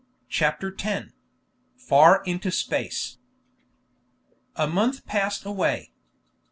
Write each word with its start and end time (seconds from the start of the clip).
CHAPTER 0.29 0.75
X. 0.83 1.11
FAR 1.77 2.23
INTO 2.25 2.49
SPACE 2.49 3.19
A 4.55 4.65
month 4.65 5.05
passed 5.05 5.45
away. 5.45 5.91